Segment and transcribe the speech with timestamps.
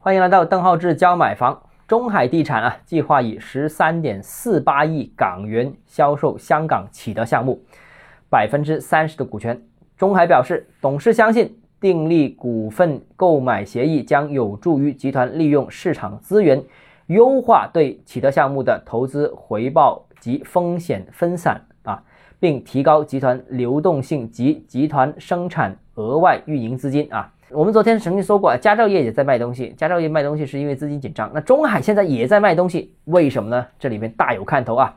[0.00, 1.60] 欢迎来到邓浩志教买房。
[1.88, 7.60] 中海地产啊，计划以十三点四八亿港元销售香港启德项目
[8.30, 9.60] 百分之三十的股权。
[9.96, 16.62] 中海表示，董事相信订立股份购买协议将有助于集团利用市场资源，
[17.08, 22.00] 优化对启德项目的投资回报及风险分散啊，
[22.38, 27.32] 并提高集团流动性及集团生产额外运营资金啊。
[27.50, 29.72] 我们昨天曾经说过啊，佳兆业也在卖东西。
[29.74, 31.30] 佳兆业卖东西是因为资金紧张。
[31.32, 33.66] 那中海现在也在卖东西，为什么呢？
[33.78, 34.94] 这里面大有看头啊！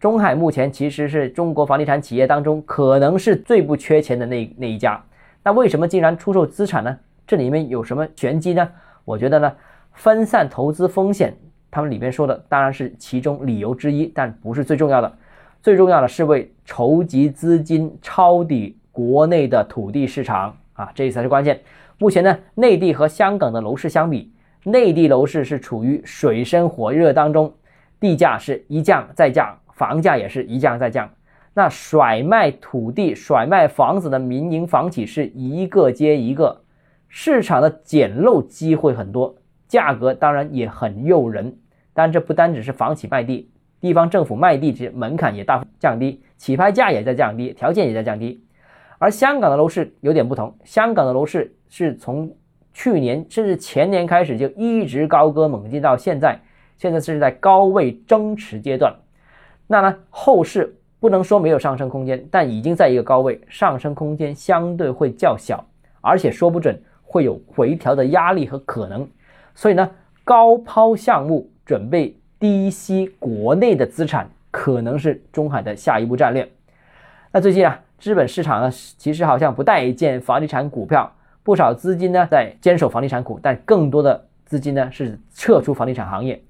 [0.00, 5.00] 中海目前其实是中国房地产企业当中可能是最不缺钱的那那一家。
[5.44, 6.98] 那为什么竟然出售资产呢？
[7.24, 8.68] 这里面有什么玄机呢？
[9.04, 9.52] 我觉得呢，
[9.92, 11.32] 分散投资风险，
[11.70, 15.12] 他们里面说的当然是其中理由之一，但不是最重要的。
[15.62, 21.60] 最重要的是为筹集资金抄底国内的土地市场啊，这才是关键。
[22.02, 24.32] 目前呢，内地和香港的楼市相比，
[24.64, 27.54] 内地楼市是处于水深火热当中，
[28.00, 31.08] 地价是一降再降，房价也是一降再降。
[31.54, 36.62] 那甩卖土地、甩卖房子的民营房企是一个接一个，
[37.08, 39.36] 市场的捡漏机会很多，
[39.68, 41.56] 价格当然也很诱人。
[41.94, 43.48] 但这不单只是房企卖地，
[43.80, 48.42] 地方政府卖地这门槛也大幅降低，起拍价也在降低，条件也在降低。
[49.02, 52.32] 而香港的楼市有点不同，香港的楼市是从
[52.72, 56.40] 去年甚至前年开始就一直高歌猛进到现在，
[56.78, 58.94] 现在是在高位增持阶段。
[59.66, 65.64] 那呢，后市不能说没有上升空间，但已经在一个高位，上升空间相对会较小，
[66.00, 69.04] 而且说不准会有回调的压力和可能。
[69.52, 69.90] 所以呢，
[70.22, 76.48] 高抛项目准备低吸国内的资产，可能是中海的下一步战略。
[77.32, 77.80] 那最近啊。
[78.02, 81.08] 资本市场呢，其实好像不待见房地产股票，
[81.44, 86.42] 不少资金呢在坚守房地产股，但更多的资金呢是撤出房地产行业。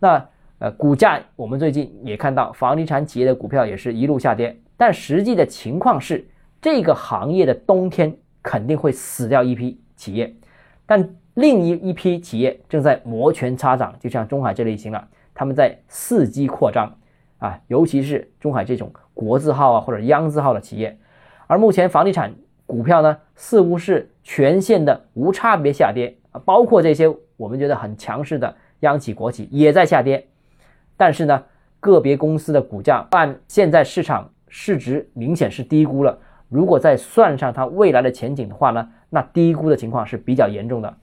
[0.00, 4.58] 那呃，股价我们最近也看到，房地产企业的股票也是一路下跌。
[4.76, 6.26] 但实际的情况是，
[6.60, 8.12] 这个行业的冬天
[8.42, 10.34] 肯定会死掉一批企业，
[10.84, 16.92] 但另一一批企业正在摩拳擦掌，就像中海这类型了，他们在伺机扩张
[17.38, 18.92] 啊，尤其是中海这种。
[19.14, 20.96] 国字号啊，或者央字号的企业，
[21.48, 22.32] 而目前房地产
[22.66, 30.24] 股票呢，似乎是全线的无差别下跌啊，包括这些我们觉得很强势的央企国企也在下跌。
[30.96, 31.42] 但是呢，
[31.80, 36.16] 个别公司的股价按现在市场市值明显是低估了。
[36.48, 40.96] 如果再算上它未来的前景的话呢，那低估的情况是比较严重的。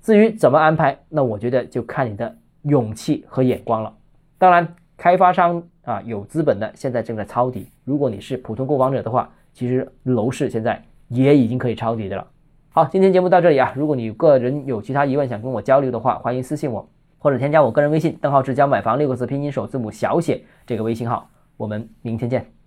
[0.00, 3.94] 至于怎么安排，那我觉得就看你的勇气和眼光了。
[4.36, 5.62] 当然，开发商。
[5.84, 7.66] 啊，有资本的现在正在抄底。
[7.82, 12.24] 如果你是普通购房者的话，其实楼市现在也已经可以抄底的了。
[12.68, 13.72] 好，今天节目到这里啊。
[13.74, 16.88] 如果你个人有其他疑问想跟我交流的话，欢迎私信我
[17.18, 21.28] 或者添加我个人微信“邓浩志教买房”六个字拼音首字母小写这个微信号。
[21.56, 22.61] 我们明天见。